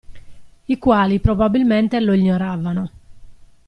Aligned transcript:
I 0.65 0.77
quali 0.79 1.19
probabilmente 1.19 1.99
lo 1.99 2.13
ignoravano. 2.13 2.91